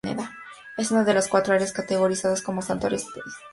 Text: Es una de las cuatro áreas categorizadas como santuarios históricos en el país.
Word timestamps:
Es 0.77 0.89
una 0.89 1.03
de 1.03 1.13
las 1.13 1.27
cuatro 1.27 1.53
áreas 1.53 1.73
categorizadas 1.73 2.41
como 2.41 2.63
santuarios 2.63 3.03
históricos 3.03 3.25
en 3.25 3.29
el 3.29 3.33
país. 3.35 3.43